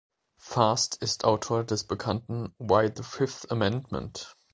Fast 0.41 0.95
ist 1.03 1.25
Autor 1.25 1.63
des 1.63 1.83
bekannten 1.83 2.55
Why 2.57 2.89
the 2.91 3.03
Fifth 3.03 3.51
Amendment? 3.51 4.35